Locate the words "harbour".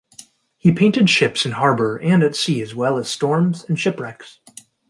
1.51-1.97